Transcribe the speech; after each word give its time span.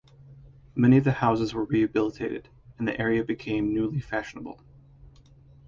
Many 0.75 0.97
of 0.97 1.03
the 1.03 1.11
houses 1.11 1.53
were 1.53 1.65
rehabilitated, 1.65 2.49
and 2.79 2.87
the 2.87 2.99
area 2.99 3.23
became 3.23 3.71
newly 3.71 3.99
fashionable. 3.99 4.59